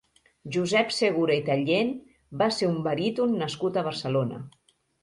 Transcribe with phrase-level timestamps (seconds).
[0.55, 1.93] Josep Segura i Tallien
[2.43, 4.43] va ser un baríton nascut a Barcelona.